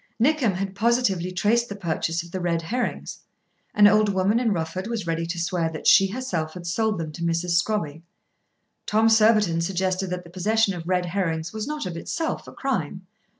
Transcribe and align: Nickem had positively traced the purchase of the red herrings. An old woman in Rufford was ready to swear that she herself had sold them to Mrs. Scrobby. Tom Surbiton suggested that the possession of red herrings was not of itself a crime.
Nickem 0.19 0.55
had 0.55 0.73
positively 0.73 1.31
traced 1.31 1.69
the 1.69 1.75
purchase 1.75 2.23
of 2.23 2.31
the 2.31 2.39
red 2.39 2.63
herrings. 2.63 3.19
An 3.75 3.85
old 3.87 4.09
woman 4.11 4.39
in 4.39 4.51
Rufford 4.51 4.87
was 4.87 5.05
ready 5.05 5.27
to 5.27 5.37
swear 5.37 5.69
that 5.69 5.85
she 5.85 6.07
herself 6.07 6.55
had 6.55 6.65
sold 6.65 6.97
them 6.97 7.11
to 7.11 7.21
Mrs. 7.21 7.51
Scrobby. 7.51 8.01
Tom 8.87 9.09
Surbiton 9.09 9.61
suggested 9.61 10.09
that 10.09 10.23
the 10.23 10.31
possession 10.31 10.73
of 10.73 10.87
red 10.87 11.05
herrings 11.05 11.53
was 11.53 11.67
not 11.67 11.85
of 11.85 11.95
itself 11.97 12.47
a 12.47 12.51
crime. 12.51 13.05